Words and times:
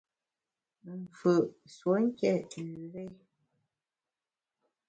Mfù’ 1.01 1.33
nsuonké 1.63 2.31
üre! 2.67 3.03